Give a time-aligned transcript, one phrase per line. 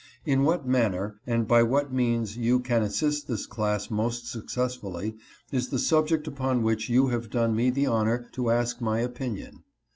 [0.25, 5.15] In what manner and by what means you can assist this class most successfully,
[5.51, 9.63] is the subject upon which you have done me the honor to ask my opinion.